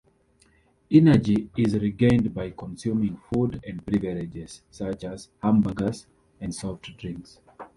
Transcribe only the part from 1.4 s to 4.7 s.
is regained by consuming food and beverages,